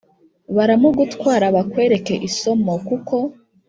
[0.55, 3.15] baramugutwara bakwereke isomo kuko